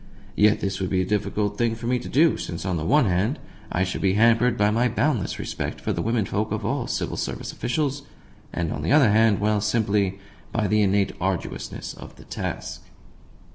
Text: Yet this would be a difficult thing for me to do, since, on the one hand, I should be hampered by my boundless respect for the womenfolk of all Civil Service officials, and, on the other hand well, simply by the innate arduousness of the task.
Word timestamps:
Yet 0.35 0.61
this 0.61 0.81
would 0.81 0.89
be 0.89 1.03
a 1.03 1.05
difficult 1.05 1.59
thing 1.59 1.75
for 1.75 1.85
me 1.85 1.99
to 1.99 2.09
do, 2.09 2.35
since, 2.35 2.65
on 2.65 2.75
the 2.77 2.83
one 2.83 3.05
hand, 3.05 3.37
I 3.71 3.83
should 3.83 4.01
be 4.01 4.15
hampered 4.15 4.57
by 4.57 4.71
my 4.71 4.87
boundless 4.89 5.37
respect 5.37 5.79
for 5.79 5.93
the 5.93 6.01
womenfolk 6.01 6.51
of 6.51 6.65
all 6.65 6.87
Civil 6.87 7.17
Service 7.17 7.51
officials, 7.53 8.01
and, 8.51 8.71
on 8.73 8.81
the 8.81 8.91
other 8.93 9.11
hand 9.11 9.39
well, 9.39 9.61
simply 9.61 10.17
by 10.51 10.65
the 10.67 10.81
innate 10.81 11.11
arduousness 11.21 11.93
of 11.93 12.15
the 12.15 12.23
task. 12.23 12.81